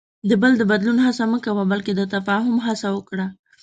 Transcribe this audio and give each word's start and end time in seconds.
د 0.29 0.31
بل 0.41 0.51
د 0.57 0.63
بدلون 0.71 0.97
هڅه 1.05 1.23
مه 1.31 1.39
کوه، 1.45 1.63
بلکې 1.71 1.91
د 1.95 2.01
تفاهم 2.15 2.55
هڅه 2.67 2.87
وکړه. 2.95 3.27